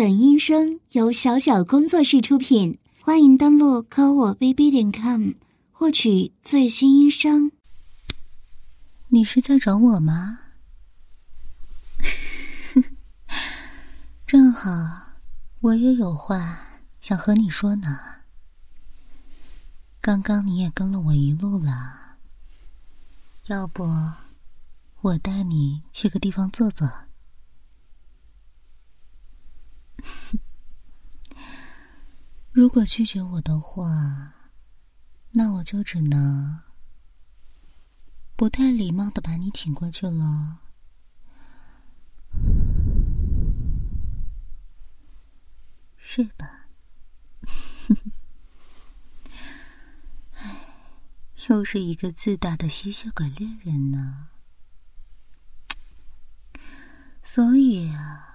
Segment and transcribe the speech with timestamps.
[0.00, 5.32] 本音声由小小工作室出品，欢迎登录科我 bb 点 com
[5.70, 7.52] 获取最新音声。
[9.08, 10.38] 你是在找我吗？
[14.26, 15.18] 正好，
[15.60, 18.00] 我也有话想和你说呢。
[20.00, 22.16] 刚刚你也跟了我一路了，
[23.48, 23.86] 要不
[25.02, 26.90] 我带你去个地方坐坐？
[32.52, 34.34] 如果拒绝我的话，
[35.32, 36.60] 那我就只能
[38.36, 40.60] 不太礼貌的把你请过去了，
[45.96, 46.66] 睡吧？
[50.34, 50.74] 唉，
[51.48, 54.28] 又是一个自大的吸血鬼猎人呢。
[57.22, 58.29] 所以啊，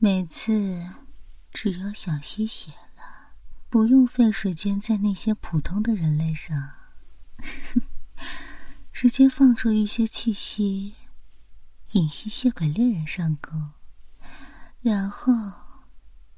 [0.00, 0.80] 每次
[1.50, 3.32] 只要想吸血了，
[3.68, 6.74] 不用费时间在那些普通的人类上，
[8.92, 10.94] 直接放出一些气息，
[11.94, 13.50] 引吸血鬼猎人上钩，
[14.80, 15.32] 然后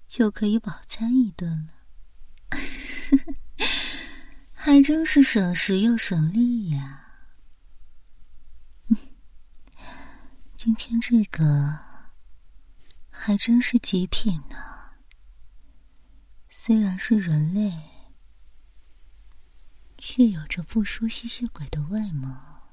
[0.06, 1.74] 就可以饱餐一顿了。
[4.54, 7.08] 还真是省时又省力呀！
[10.56, 11.89] 今天这个
[13.10, 14.56] 还真是极品呢。
[16.48, 17.78] 虽然是人类，
[19.98, 22.70] 却有着不输吸血鬼的外貌。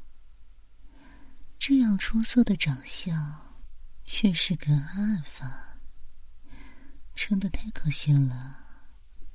[1.60, 3.58] 这样出色的长相，
[4.04, 5.78] 却是个阿尔法，
[7.14, 8.66] 真的太可惜了。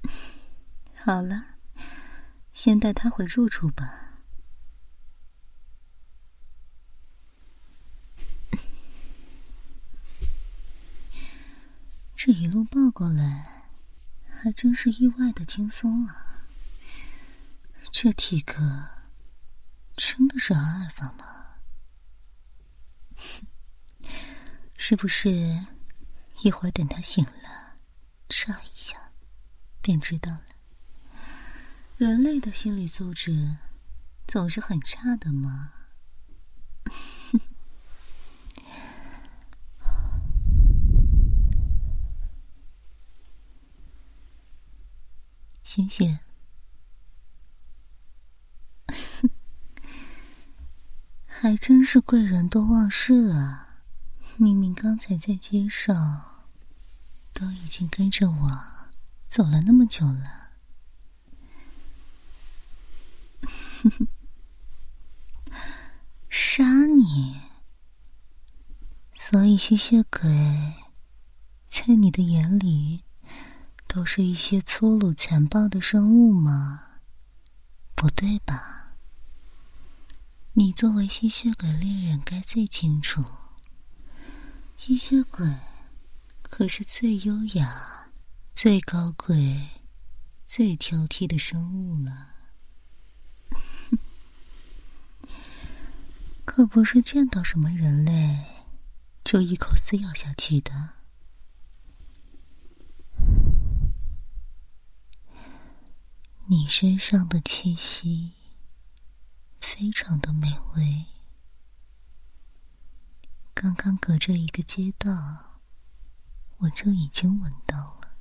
[0.94, 1.56] 好了，
[2.52, 4.01] 先带他回住处吧。
[12.24, 13.64] 这一路抱过来，
[14.30, 16.46] 还真是意外的轻松啊！
[17.90, 18.62] 这体格，
[19.96, 21.56] 真的是阿尔法吗？
[24.78, 25.66] 是不是
[26.44, 27.74] 一会儿等他醒了，
[28.28, 29.10] 照一下，
[29.80, 30.44] 便知道了？
[31.96, 33.56] 人类的心理素质
[34.28, 35.72] 总是很差的嘛。
[45.74, 46.18] 谢谢。
[51.24, 53.80] 还真是贵人多忘事啊！
[54.36, 56.44] 明明刚才在街上，
[57.32, 58.64] 都已经跟着我
[59.26, 60.50] 走了那么久了。
[66.28, 67.40] 杀你！
[69.14, 70.20] 所以吸血鬼
[71.66, 73.04] 在你的眼里？
[73.94, 76.84] 都是一些粗鲁残暴的生物吗？
[77.94, 78.94] 不对吧？
[80.54, 83.22] 你作为吸血鬼猎人，该最清楚。
[84.78, 85.46] 吸血鬼
[86.40, 88.08] 可是最优雅、
[88.54, 89.68] 最高贵、
[90.42, 92.28] 最挑剔的生物了，
[96.46, 98.46] 可不是见到什么人类
[99.22, 101.01] 就一口撕咬下去的。
[106.52, 108.32] 你身上的气息
[109.58, 111.06] 非常的美味，
[113.54, 115.58] 刚刚隔着一个街道，
[116.58, 118.18] 我就已经闻到了。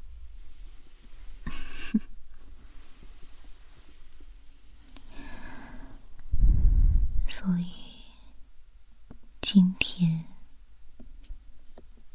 [7.28, 7.70] 所以
[9.42, 10.24] 今天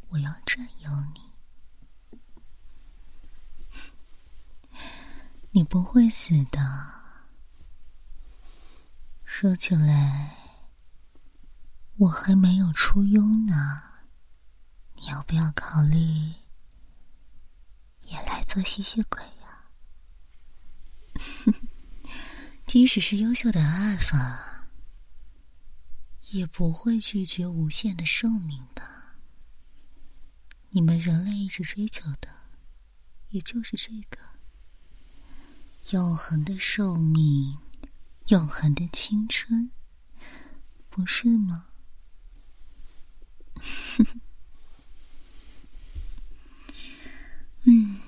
[0.08, 1.25] 我要占有你。
[5.56, 6.60] 你不会死的。
[9.24, 10.36] 说起来，
[11.96, 13.82] 我还没有出庸呢。
[14.96, 15.96] 你要不要考虑
[18.02, 19.64] 也来做吸血鬼呀？
[22.68, 24.68] 即使是优秀的阿尔法，
[26.32, 29.16] 也不会拒绝无限的寿命吧？
[30.68, 32.28] 你们人类一直追求的，
[33.30, 34.35] 也就是这个。
[35.90, 37.58] 永恒的寿命，
[38.26, 39.70] 永恒的青春，
[40.90, 41.66] 不是吗？
[47.62, 48.00] 嗯，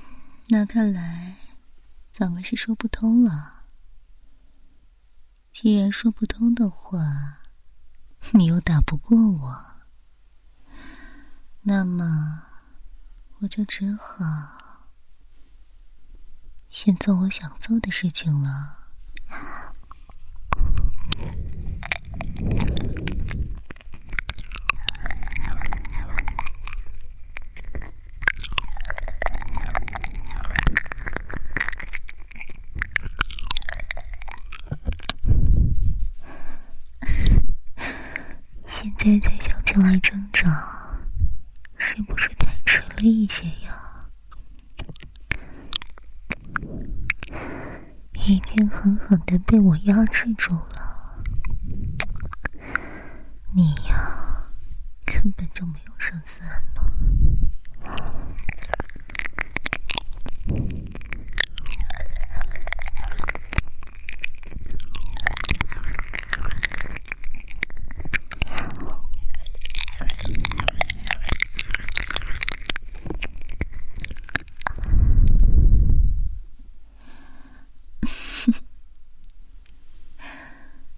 [0.49, 1.37] 那看来
[2.11, 3.63] 咱们是说不通了。
[5.53, 7.43] 既然说不通的话，
[8.35, 9.65] 你又打不过我，
[11.63, 12.43] 那么
[13.39, 14.58] 我就只好
[16.71, 18.77] 先做我想做的事情了。
[38.69, 41.01] 现在才想起来挣扎，
[41.77, 43.75] 是不是太迟了一些呀？
[48.29, 51.25] 已经狠狠的被我压制住了，
[53.57, 54.45] 你呀，
[55.07, 56.47] 根本就没有胜算
[56.77, 56.85] 嘛！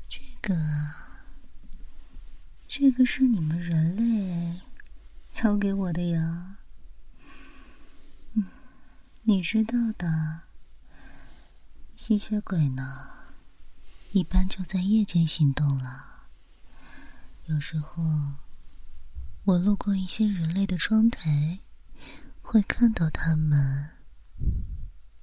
[0.09, 0.56] 这个，
[2.67, 4.61] 这个是你们人类
[5.31, 6.56] 教给我的呀。
[8.35, 8.47] 嗯，
[9.23, 10.43] 你知道的，
[11.97, 13.11] 吸血鬼呢，
[14.12, 16.29] 一般就在夜间行动了。
[17.47, 18.00] 有时候，
[19.43, 21.58] 我路过一些人类的窗台，
[22.41, 23.91] 会看到他们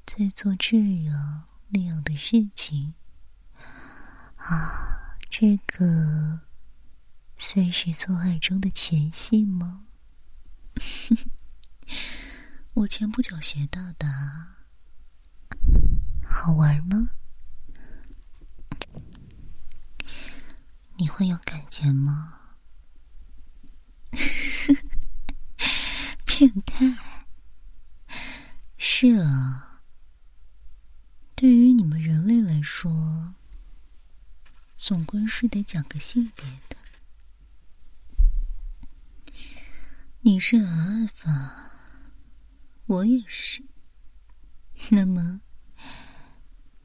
[0.06, 2.96] 在做这样那样的事情。
[4.36, 6.42] 啊，这个
[7.38, 9.87] 算是做爱中的前戏吗？
[12.78, 14.08] 我前不久学到的，
[16.30, 17.10] 好玩吗？
[20.98, 22.54] 你会有感觉吗？
[26.28, 26.96] 变态！
[28.78, 29.82] 是啊，
[31.34, 33.34] 对于你们人类来说。
[34.78, 36.78] 总归是得讲个性别的。
[40.22, 41.67] 你是阿尔法，
[42.88, 43.64] 我也是。
[44.90, 45.42] 那么，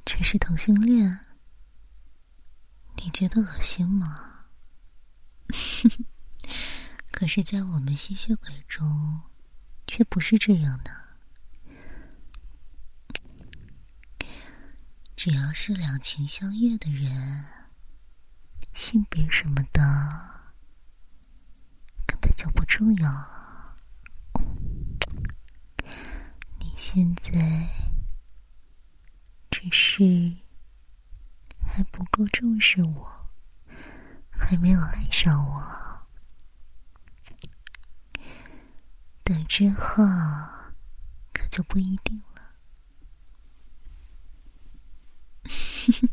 [0.04, 1.20] 这是同性恋？
[2.96, 4.46] 你觉得恶心吗？
[7.12, 9.22] 可是，在我们吸血鬼中，
[9.86, 10.90] 却不是这样的。
[15.14, 17.44] 只要是两情相悦的人。
[18.74, 19.82] 性别什么的
[22.06, 23.28] 根本就不重要。
[26.58, 27.30] 你现在
[29.48, 30.04] 只是
[31.64, 33.30] 还不够重视我，
[34.32, 36.02] 还没有爱上我。
[39.22, 40.04] 等之后
[41.32, 42.50] 可就不一定了。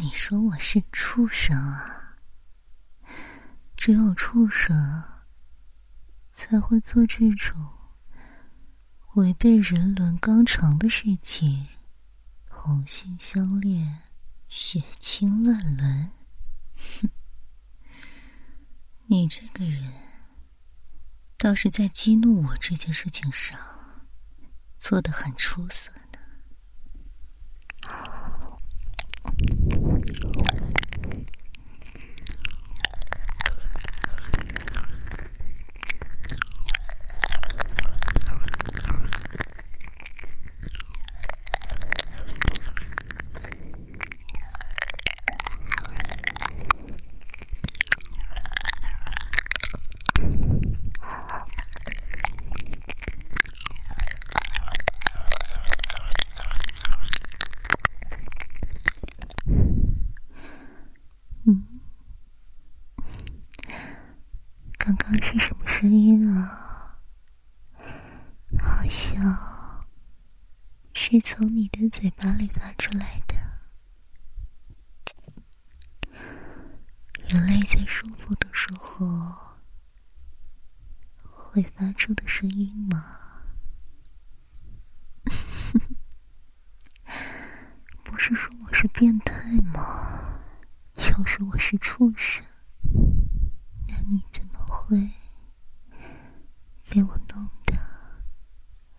[0.00, 2.16] 你说我是畜生啊？
[3.76, 5.04] 只有畜生
[6.32, 7.77] 才会做这种
[9.18, 11.66] 违背人伦纲常的事情，
[12.48, 14.04] 红杏相恋，
[14.48, 16.12] 血亲乱伦。
[16.76, 17.10] 哼，
[19.10, 19.92] 你这个人
[21.36, 23.58] 倒是在激怒我这件事情上
[24.78, 25.90] 做得很出色。
[25.90, 25.98] 呢
[65.88, 66.98] 音啊，
[68.60, 69.86] 好像
[70.92, 73.36] 是从你的嘴巴里发出来的。
[77.28, 79.06] 人类在舒服的时候
[81.22, 83.04] 会发出的声音吗？
[88.02, 90.40] 不是说我是变态吗？
[90.96, 92.44] 要是我是畜生，
[93.86, 95.12] 那你怎么会？
[96.90, 97.74] 被我弄的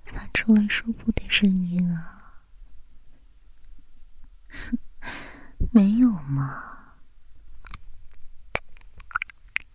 [0.05, 2.45] 发出了舒服的声音啊！
[5.71, 6.93] 没有嘛，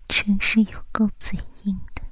[0.06, 2.04] 真是有够嘴硬的。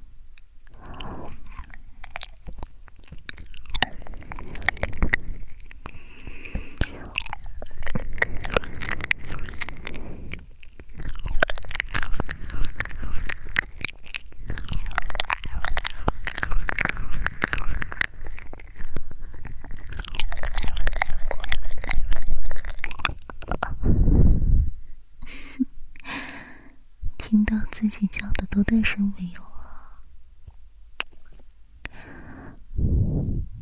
[28.49, 30.03] 多单身没有啊？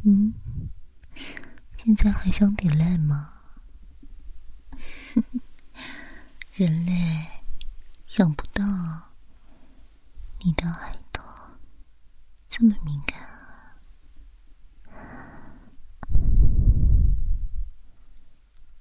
[0.04, 0.34] 嗯，
[1.78, 3.34] 现在想点赖吗？
[6.54, 7.28] 人类
[8.08, 8.64] 想不到
[10.44, 11.22] 你的耳朵
[12.48, 13.20] 这么敏感！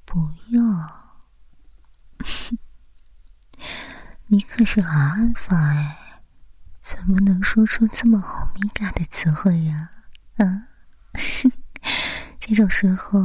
[0.05, 1.21] 不要，
[4.29, 6.23] 你可是阿尔法哎，
[6.81, 9.91] 怎么能说出这么好敏感的词汇呀？
[10.39, 10.69] 啊，
[12.51, 13.21] 这种时候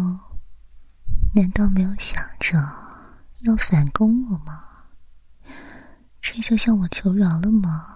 [1.34, 2.56] 难道没有想着
[3.40, 4.64] 要反攻我吗？
[6.22, 7.94] 这就向我求饶了吗？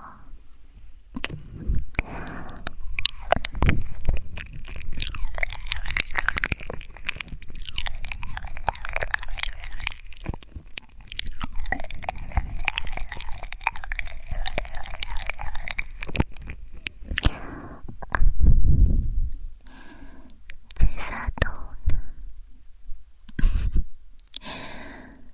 [20.76, 21.50] 在发抖
[21.88, 22.00] 呢。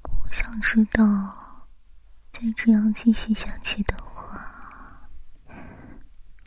[0.04, 1.04] 我想知道，
[2.65, 5.07] 这样继续下去的话，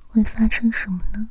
[0.08, 1.30] 会发生什么呢？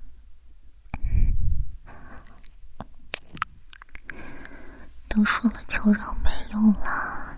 [5.09, 7.37] 都说了求饶没用了，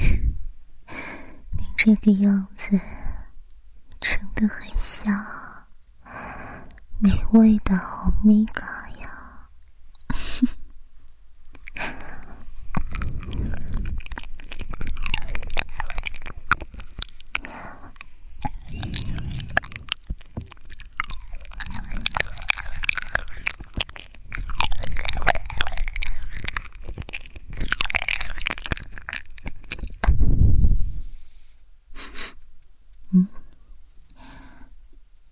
[0.00, 2.80] 你这个样子
[4.00, 5.66] 真的很像
[6.98, 8.62] 美味的欧米伽
[9.02, 9.14] 呀！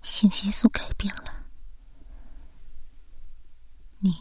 [0.03, 1.45] 信息素改变了，
[3.99, 4.17] 你，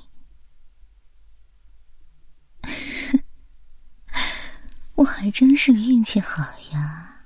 [4.95, 7.25] 我还真是运气好呀！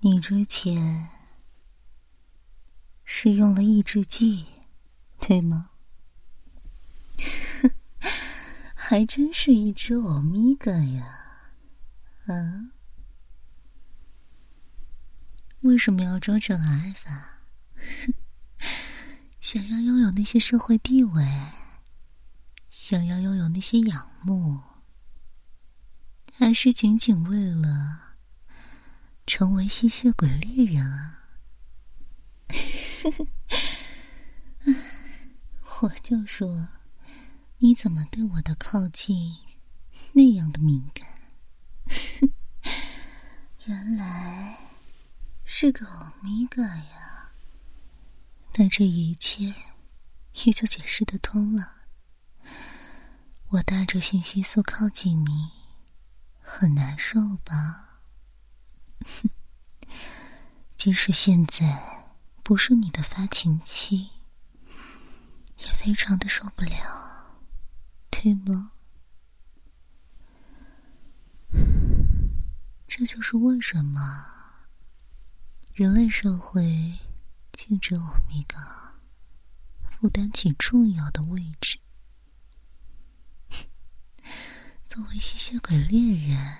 [0.00, 1.08] 你之前
[3.04, 4.44] 是用了抑制剂，
[5.20, 5.70] 对吗？
[8.74, 11.52] 还真是一只欧米伽呀！
[12.26, 12.72] 啊？
[15.60, 17.38] 为什么要装成阿尔法？
[19.38, 21.24] 想要拥有那些社会地位，
[22.68, 24.60] 想要拥有那些仰慕，
[26.38, 28.14] 还是仅仅为了
[29.26, 31.22] 成为吸血鬼猎人啊？
[35.82, 36.68] 我就说，
[37.58, 39.36] 你怎么对我的靠近
[40.12, 41.06] 那样的敏感？
[43.66, 44.58] 原来。
[45.48, 47.30] 是个欧米伽呀，
[48.56, 49.54] 那这一切
[50.44, 51.72] 也就解释得通了。
[53.48, 55.50] 我带着信息素靠近你，
[56.48, 57.98] 很难受吧？
[59.04, 59.28] 哼，
[60.76, 64.10] 即使现在不是你的发情期，
[65.58, 67.40] 也非常的受不了，
[68.10, 68.70] 对吗？
[72.86, 74.32] 这就是为什么。
[75.74, 76.94] 人类社会
[77.52, 78.94] 禁止欧米伽
[79.84, 81.78] 负担起重要的位置。
[84.96, 86.56] 作为吸血鬼猎人，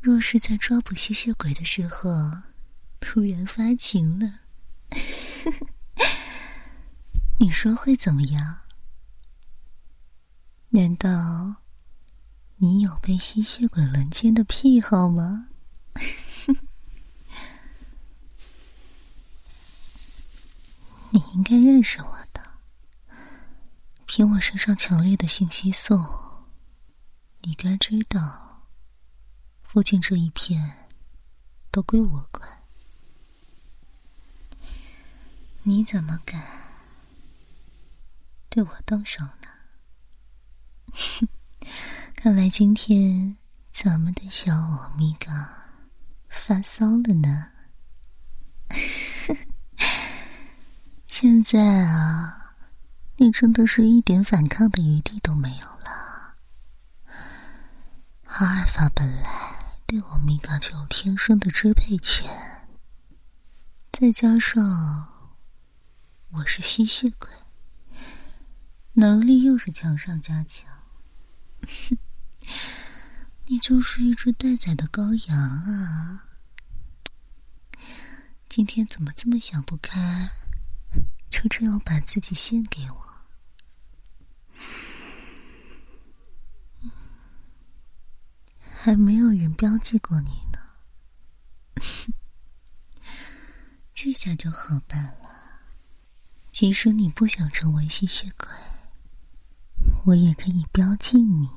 [0.00, 2.08] 若是在抓捕吸血鬼的时候
[2.98, 4.40] 突然发情了，
[7.38, 8.60] 你说会怎么样？
[10.70, 11.56] 难道
[12.56, 15.48] 你有被吸血鬼轮奸的癖好吗？
[21.10, 22.40] 你应该认识我的，
[24.06, 26.02] 凭我身上强烈的信息素，
[27.46, 28.62] 你该知道，
[29.62, 30.88] 附近这一片
[31.70, 32.48] 都归我管。
[35.62, 36.42] 你怎么敢
[38.48, 39.48] 对我动手呢？
[40.92, 41.28] 哼，
[42.16, 43.36] 看来今天
[43.70, 45.46] 咱们的小欧米伽
[46.28, 47.50] 发骚了呢。
[51.06, 52.54] 现在啊，
[53.18, 55.83] 你真的是一点反抗的余地都没有了。
[58.36, 62.28] 阿尔法本来对欧米伽就有天生的支配权，
[63.92, 65.08] 再加上
[66.32, 67.30] 我是吸血鬼，
[68.94, 70.68] 能力又是强上加强，
[71.62, 71.96] 哼，
[73.46, 76.24] 你就是一只待宰的羔羊啊！
[78.48, 80.30] 今天怎么这么想不开，
[81.30, 83.13] 就这样把自己献给我？
[88.84, 90.58] 还没有人标记过你呢，
[93.94, 95.30] 这下就好办了。
[96.52, 98.46] 即使你不想成为吸血鬼，
[100.04, 101.48] 我也可以标记你。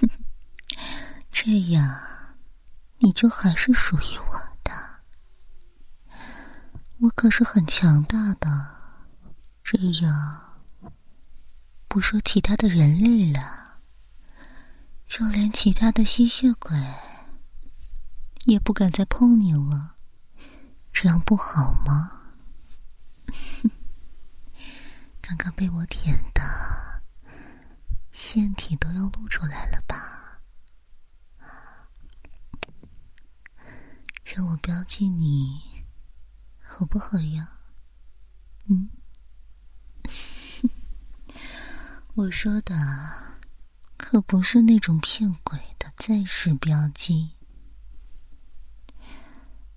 [1.30, 2.00] 这样，
[3.00, 4.72] 你就还是属于我的。
[7.00, 8.48] 我可是很强大的，
[9.62, 10.40] 这样，
[11.86, 13.61] 不说其他的人类了。
[15.06, 16.76] 就连其他的吸血鬼
[18.44, 19.94] 也不敢再碰你了，
[20.92, 22.22] 这样不好吗？
[25.20, 27.02] 刚刚被我舔的
[28.10, 30.40] 腺体都要露出来了吧？
[34.24, 35.84] 让我标记你，
[36.62, 37.48] 好不好呀？
[38.66, 38.90] 嗯，
[42.14, 43.21] 我说的。
[44.12, 47.30] 可不是那种骗鬼的暂时标记。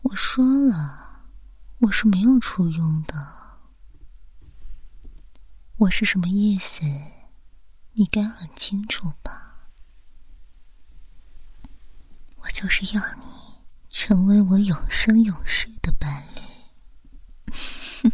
[0.01, 1.21] 我说了，
[1.79, 3.15] 我是没有初用的。
[5.77, 6.81] 我是什么意思？
[7.93, 9.69] 你该很清楚吧？
[12.39, 13.23] 我就是要你
[13.89, 18.11] 成为我永生永世的伴侣，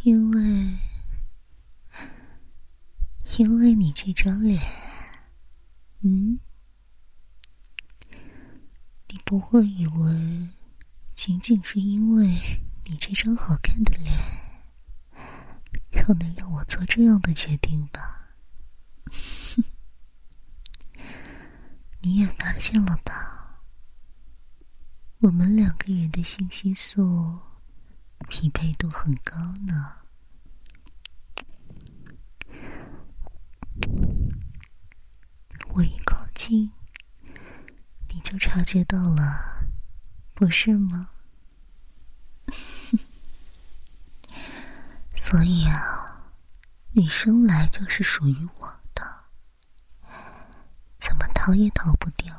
[0.02, 0.78] 因为。
[3.40, 4.60] 因为你这张脸，
[6.02, 6.38] 嗯，
[9.08, 10.50] 你不会以为
[11.14, 12.26] 仅仅是因为
[12.84, 14.12] 你这张好看的脸，
[15.90, 18.28] 就能让我做这样的决定吧？
[22.02, 23.62] 你也发现了吧？
[25.20, 27.38] 我们两个人的信息素
[28.28, 29.99] 匹配度很高呢。
[35.74, 36.70] 我一靠近，
[38.08, 39.66] 你就察觉到了，
[40.34, 41.10] 不是吗？
[45.16, 46.32] 所以啊，
[46.92, 49.24] 你生来就是属于我的，
[50.98, 52.34] 怎么逃也逃不掉。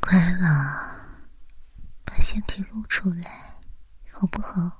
[0.00, 0.96] 乖了，
[2.04, 3.60] 把身体露出来，
[4.10, 4.76] 好不好？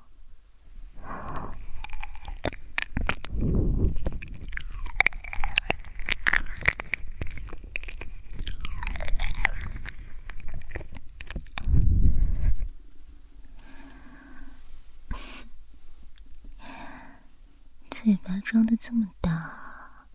[17.90, 20.06] 嘴巴张的这么大，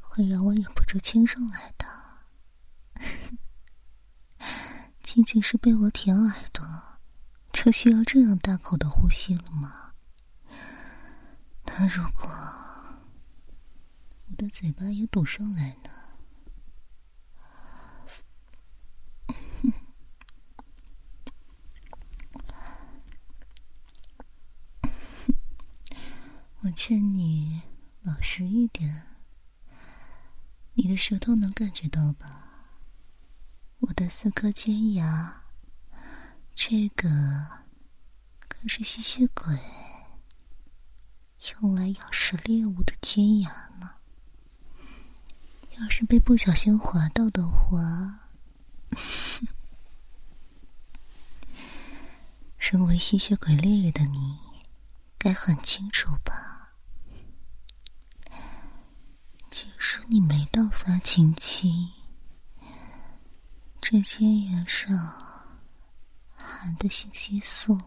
[0.00, 0.24] 会
[0.94, 1.84] 我亲上来的。
[5.02, 6.64] 仅仅是被我舔耳朵，
[7.52, 9.92] 就需要这样大口的呼吸了吗？
[11.66, 12.30] 那如果
[14.28, 15.90] 我的嘴巴也堵上来呢？
[26.62, 27.62] 我劝你
[28.02, 29.13] 老实一点。
[30.74, 32.40] 你的舌头能感觉到吧？
[33.80, 35.42] 我的四颗尖牙，
[36.54, 37.08] 这个
[38.48, 39.58] 可是吸血鬼
[41.60, 43.90] 用来咬食猎物的尖牙呢。
[45.78, 48.30] 要是被不小心划到的话，
[52.58, 54.38] 身为吸血鬼猎人的你，
[55.18, 56.72] 该很清楚吧？
[59.50, 61.90] 其实你没到发情期，
[63.80, 64.96] 这尖牙上
[66.36, 67.80] 含的信息素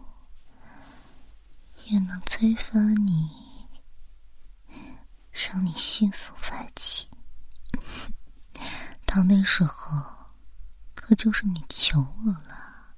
[1.85, 3.29] 也能催发你，
[5.31, 7.07] 让你迅速发情。
[9.05, 10.03] 到那时候，
[10.95, 12.95] 可就是你求我了。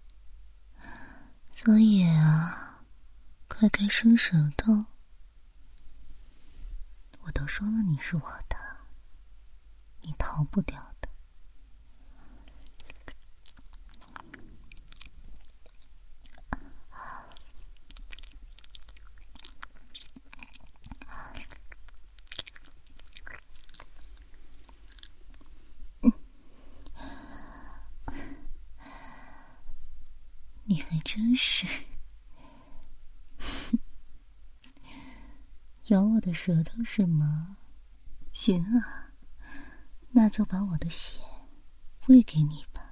[1.53, 2.81] 所以啊，
[3.49, 4.85] 快开伸舌头。
[7.21, 8.48] 我都说了，你是我的，
[10.31, 11.09] 逃不掉的。
[30.65, 31.65] 你还真是。
[35.87, 37.57] 咬我的舌头是吗？
[38.31, 39.08] 行啊，
[40.29, 41.19] 就把我的血
[42.07, 42.89] 喂给你吧。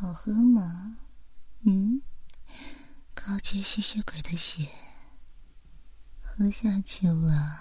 [0.00, 0.96] 好喝吗？
[1.62, 2.02] 嗯，
[3.14, 4.68] 高阶吸血鬼的血
[6.22, 7.58] 喝下去了，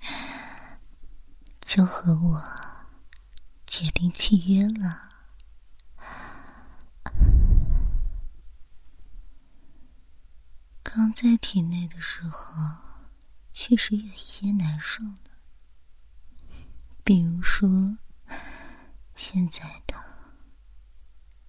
[1.64, 2.42] 就和我
[3.64, 5.08] 决定契约了。
[10.82, 12.52] 刚在体内的时候，
[13.52, 15.30] 确实有一些难受的，
[17.04, 17.96] 比如说。
[19.24, 19.94] 现在的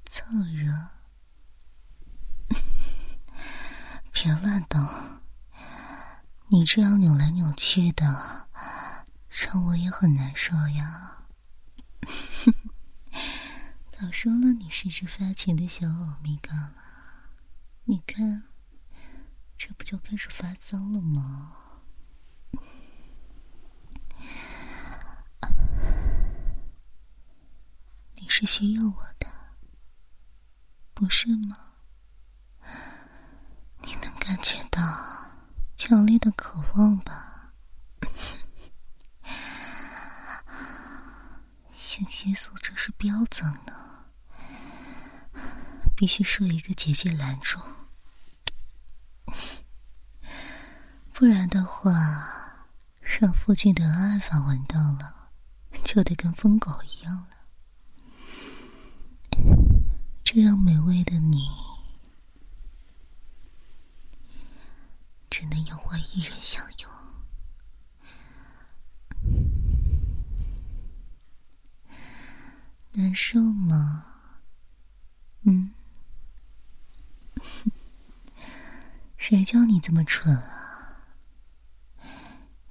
[0.05, 0.89] 凑热，
[4.13, 4.88] 别乱动！
[6.49, 8.47] 你这样扭来扭去的，
[9.27, 11.23] 让我也很难受呀。
[13.89, 16.75] 早说了，你是只发情的小欧米伽了。
[17.86, 18.43] 你看，
[19.57, 21.62] 这不就开始发骚了吗？
[28.36, 29.28] 是需要我的，
[30.96, 31.56] 不是吗？
[33.84, 34.82] 你能感觉到
[35.76, 37.54] 强烈的渴望吧？
[41.76, 44.10] 性激素这是标准的，
[45.96, 47.60] 必须设一个结界拦住，
[51.13, 52.65] 不然的话，
[53.00, 55.30] 让附近的阿尔法闻到了，
[55.84, 57.28] 就得跟疯狗一样了。
[60.34, 61.48] 这样美味的你，
[65.30, 66.89] 只能由我一人享用。
[72.93, 74.06] 难受吗？
[75.43, 75.72] 嗯？
[79.15, 80.98] 谁叫你这么蠢啊？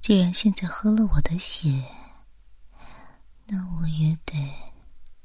[0.01, 1.85] 既然现在喝了我的血，
[3.46, 4.53] 那我也得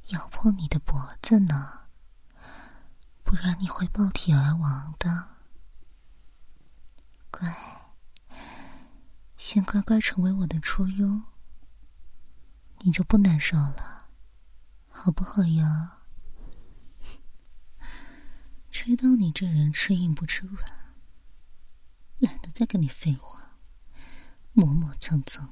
[0.10, 1.87] 咬破你的脖子呢。
[3.28, 5.28] 不然你会爆体而亡的。
[7.30, 7.54] 乖，
[9.36, 11.22] 先乖乖成为我的初拥，
[12.80, 14.08] 你就不难受了，
[14.90, 15.98] 好不好呀？
[18.72, 20.72] 吹到你这人吃硬不吃软，
[22.20, 23.52] 懒得再跟你废话，
[24.54, 25.50] 磨磨蹭蹭。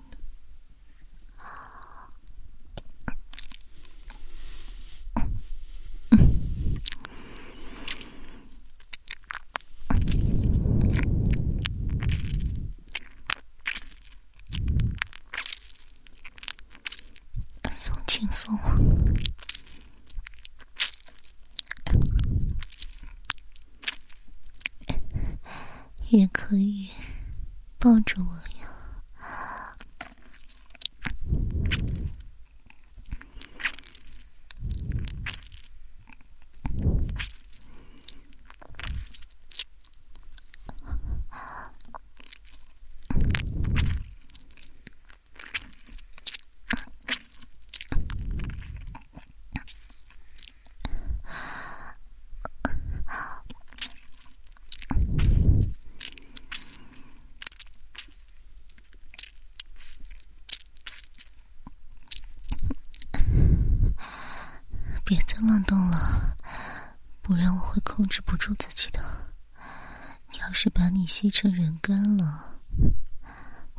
[26.10, 26.92] 也可以
[27.78, 28.70] 抱着我呀。
[65.08, 66.36] 别再乱动了，
[67.22, 69.00] 不然我会控制不住自己的。
[70.32, 72.60] 你要是把你吸成人干了，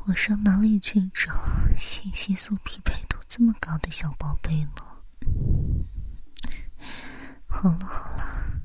[0.04, 1.32] 我上哪里去找
[1.76, 4.82] 性激素匹配度这么高的小宝贝呢？
[7.48, 8.60] 好了好了，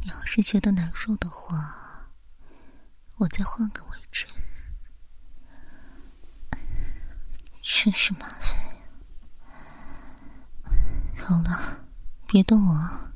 [0.00, 2.10] 你要是觉得难受的话，
[3.16, 4.26] 我再换个位置。
[7.62, 8.56] 真是麻烦。
[11.16, 11.81] 好了，
[12.32, 13.11] 别动啊！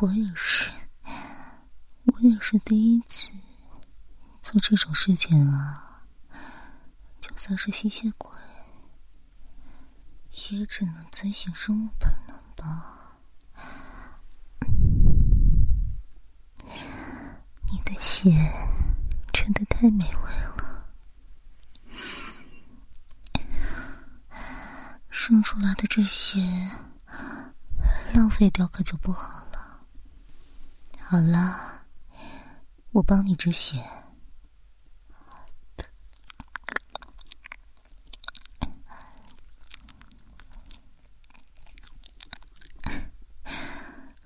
[0.00, 0.70] 我也是，
[2.04, 3.30] 我也是第一次
[4.42, 6.04] 做这种事情啊！
[7.20, 8.30] 就算是吸血鬼，
[10.50, 13.16] 也只能遵循生物本能吧。
[17.72, 18.30] 你的血
[19.32, 20.86] 真的太美味了，
[25.10, 26.40] 生出来的这些
[28.14, 29.47] 浪费掉可就不好了。
[31.10, 31.86] 好了，
[32.90, 33.82] 我帮你止血。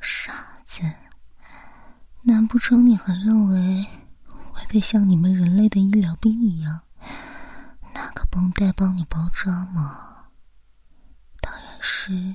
[0.01, 0.83] 傻子，
[2.23, 3.87] 难不成你还认为
[4.53, 6.81] 我得像你们人类的医疗兵一样，
[7.95, 10.31] 拿个绷带帮你包扎吗？
[11.41, 12.35] 当然是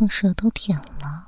[0.00, 1.26] 用舌头舔了。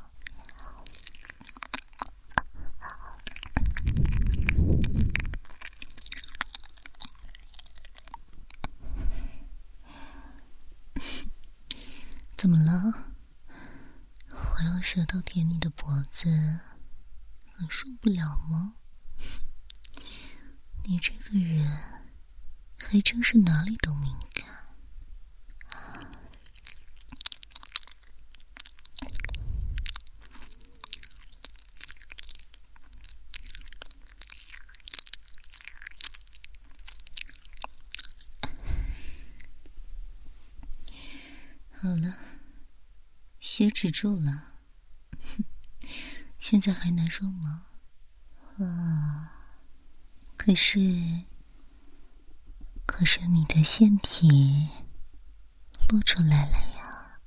[12.37, 12.95] 怎么了？
[14.31, 16.31] 我用舌头舔你的脖子，
[17.55, 18.75] 很受不了吗？
[20.85, 21.67] 你这个人
[22.79, 24.47] 还真是哪里都敏感。
[41.71, 42.19] 好了，
[43.41, 44.53] 血止住了。
[46.39, 47.70] 现在还难受吗？
[48.65, 49.33] 啊，
[50.37, 50.79] 可是，
[52.87, 54.69] 可是你的腺体
[55.89, 57.21] 露出来了呀！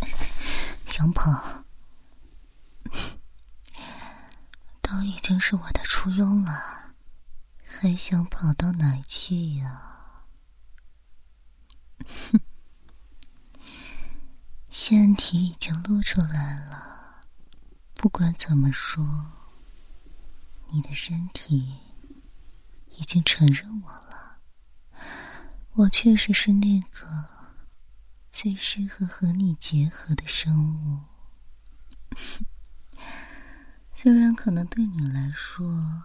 [0.84, 1.64] 想跑，
[4.82, 6.94] 都已经是我的初拥了，
[7.64, 10.24] 还想跑到哪去呀？
[12.32, 12.40] 哼！
[14.70, 17.20] 腺体已经露出来了，
[17.94, 19.26] 不管怎么说，
[20.70, 21.76] 你的身体
[22.96, 24.38] 已经承认我了。
[25.72, 27.28] 我确实是那个
[28.30, 31.00] 最适合和你结合的生物。
[33.94, 36.04] 虽然可能对你来说，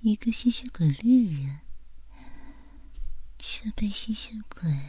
[0.00, 1.60] 一个吸血鬼猎人
[3.38, 4.88] 却被吸血鬼。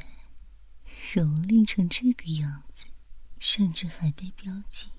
[1.11, 2.85] 蹂躏成这个样子，
[3.39, 4.91] 甚至还被标记，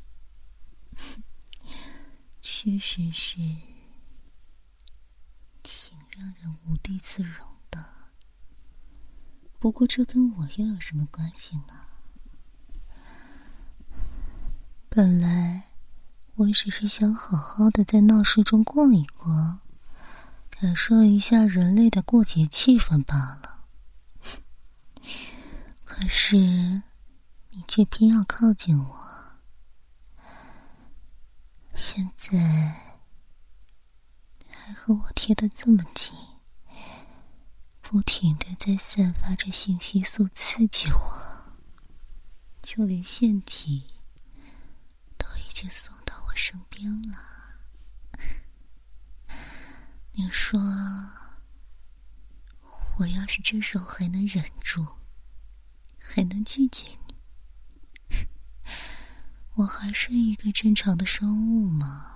[2.53, 3.37] 确实是
[5.63, 7.83] 挺让人无地自容的。
[9.61, 11.87] 不过这跟我又有什么关系呢？
[14.89, 15.71] 本来
[16.35, 19.61] 我只是想好好的在闹市中逛一逛，
[20.51, 23.65] 感受一下人类的过节气氛罢了。
[25.85, 29.10] 可是，你却偏要靠近我。
[31.81, 32.39] 现在
[34.53, 36.15] 还和我贴得这么近，
[37.81, 41.53] 不停的在散发着信息素刺激我，
[42.61, 43.87] 就连腺体
[45.17, 47.19] 都已经送到我身边了。
[50.13, 50.61] 你说，
[52.99, 54.87] 我要是这时候还能忍住？
[55.99, 57.00] 还能拒绝？
[59.61, 62.07] 我还是一个正常的生物吗？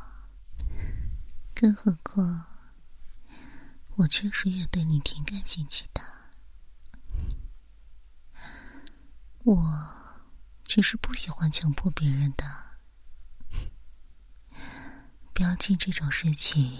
[1.55, 2.47] 更何况，
[3.97, 6.03] 我确实也对你挺感兴趣的。
[9.43, 9.91] 我
[10.65, 12.47] 其实不喜欢强迫别人的。
[15.35, 16.79] 标记这种事情，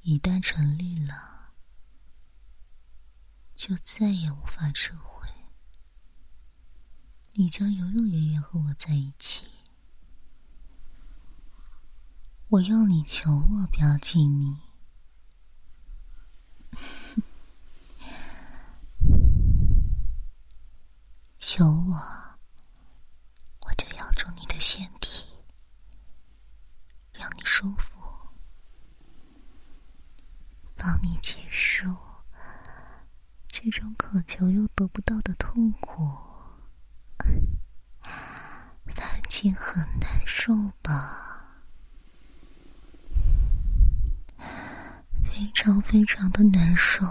[0.00, 1.52] 一旦成立了，
[3.54, 5.26] 就再也无法撤回。
[7.34, 9.46] 你将永永远远和我在一起。
[12.48, 14.58] 我要你求我标记你，
[21.38, 21.94] 求我，
[23.66, 25.24] 我就咬住你的腺体，
[27.14, 27.98] 让你舒服，
[30.76, 31.96] 帮你结束
[33.48, 36.31] 这种渴求又得不到的痛苦。
[39.42, 41.58] 反正很难受吧，
[45.24, 47.04] 非常非常的难受，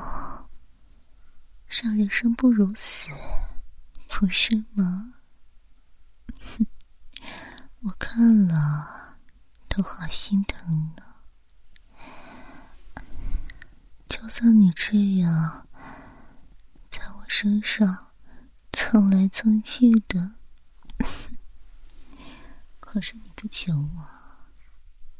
[1.68, 3.10] 让人生不如死，
[4.08, 5.16] 不是吗？
[7.84, 9.18] 我看了，
[9.68, 11.04] 都好心疼呢。
[14.08, 15.68] 就算你这样，
[16.90, 18.14] 在我身上
[18.72, 20.32] 蹭来蹭去的，
[22.94, 24.08] 可是你不求我，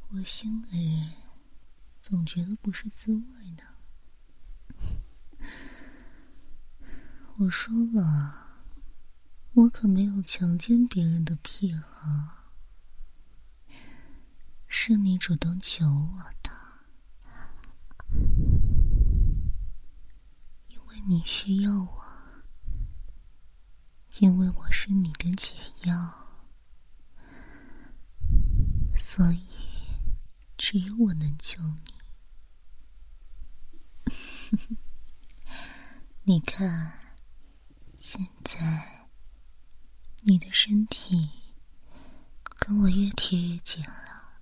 [0.10, 1.10] 我心里
[2.02, 3.64] 总觉得不是滋味呢。
[7.38, 8.66] 我说了，
[9.54, 12.52] 我可没有强奸别人的癖好，
[14.68, 16.52] 是你主动求我的，
[20.68, 22.04] 因为你需要我，
[24.20, 26.21] 因为我是你的解药，
[29.02, 29.44] 所以
[30.58, 31.60] 只有我能救
[34.06, 34.78] 你。
[36.24, 37.00] 你看。
[38.04, 39.08] 现在，
[40.22, 41.30] 你的身体
[42.58, 44.42] 跟我越贴越紧了，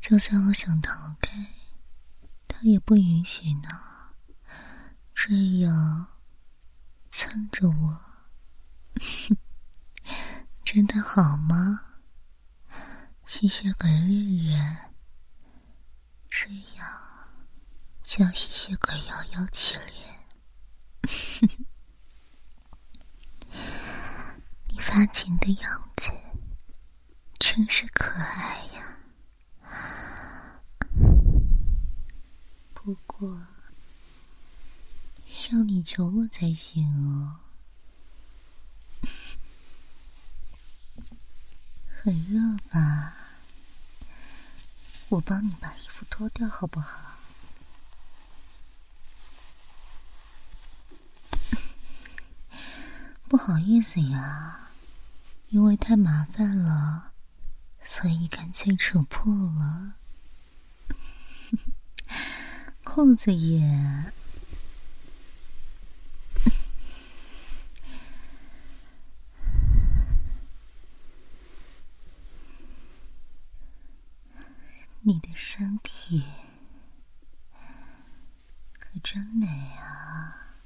[0.00, 1.54] 就算我想逃开，
[2.48, 3.68] 他也不允许呢。
[5.14, 6.08] 这样
[7.08, 8.00] 蹭着我，
[10.76, 11.80] 真的好吗？
[13.26, 14.76] 吸血鬼猎人，
[16.28, 16.86] 这样。
[18.04, 20.18] 叫吸血鬼摇摇起脸，
[24.68, 26.10] 你发情的样子
[27.38, 29.00] 真是可爱呀！
[32.74, 33.46] 不过
[35.50, 37.45] 要你求我才行哦。
[42.06, 42.38] 很热
[42.70, 43.14] 吧？
[45.08, 47.00] 我帮你把衣服脱掉好不好？
[53.26, 54.68] 不好意思呀，
[55.48, 57.10] 因为太麻烦了，
[57.82, 59.94] 所以干脆扯破了。
[62.84, 64.12] 裤子也……
[75.06, 76.24] 你的身体。
[78.72, 80.56] 可真美啊！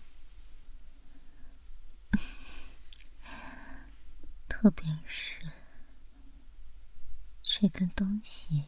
[4.48, 5.38] 特别是
[7.42, 8.64] 这根东西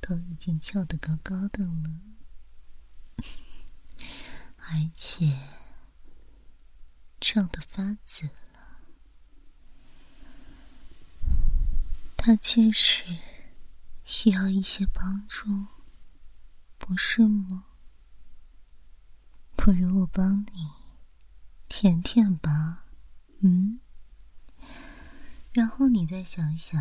[0.00, 2.00] 都已经翘得高高的了，
[4.58, 5.36] 而且
[7.18, 8.78] 胀得发紫了，
[12.16, 13.18] 它确实
[14.14, 15.68] 需要一些帮助，
[16.76, 17.64] 不是吗？
[19.56, 20.68] 不如我帮你
[21.66, 22.84] 舔舔吧，
[23.40, 23.80] 嗯？
[25.54, 26.78] 然后你再想想，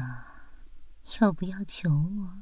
[1.21, 2.41] 要不要求我？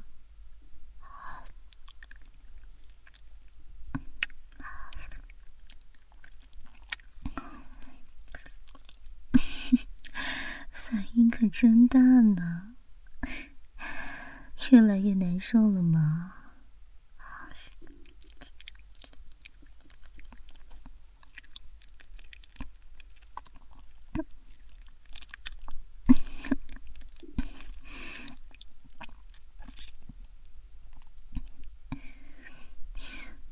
[10.73, 12.68] 反应可真大呢，
[14.71, 16.35] 越来越难受了吗？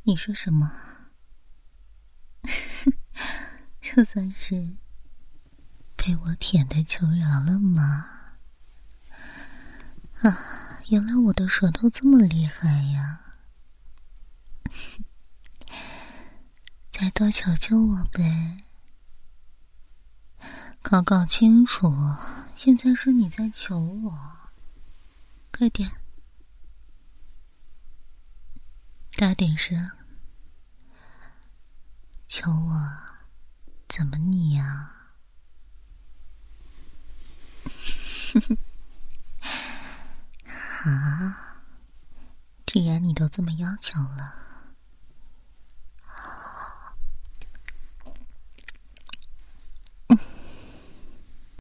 [0.03, 0.72] 你说什么？
[3.82, 4.76] 这算是
[5.97, 8.38] 被我舔的求饶了吗？
[10.22, 10.57] 啊，
[10.89, 13.19] 原来我的舌头这么厉害呀！
[16.91, 18.57] 再多求求我呗！
[20.81, 21.93] 搞搞清楚，
[22.55, 24.17] 现在是你在求我，
[25.51, 25.91] 快点，
[29.17, 29.91] 大点声。
[32.29, 32.76] 求我，